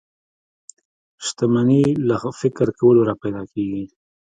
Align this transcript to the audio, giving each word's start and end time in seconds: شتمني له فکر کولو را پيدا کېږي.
شتمني 1.25 1.83
له 2.07 2.15
فکر 2.39 2.67
کولو 2.79 3.01
را 3.09 3.15
پيدا 3.21 3.41
کېږي. 3.53 3.83